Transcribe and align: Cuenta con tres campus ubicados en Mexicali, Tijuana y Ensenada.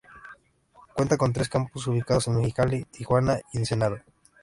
Cuenta 0.95 1.15
con 1.15 1.31
tres 1.31 1.47
campus 1.47 1.85
ubicados 1.85 2.25
en 2.25 2.37
Mexicali, 2.37 2.85
Tijuana 2.85 3.37
y 3.53 3.59
Ensenada. 3.59 4.03